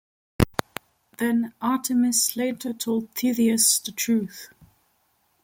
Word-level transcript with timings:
Then 1.19 1.53
Artemis 1.61 2.35
later 2.35 2.73
told 2.73 3.13
Theseus 3.13 3.77
the 3.77 3.91
truth. 3.91 4.49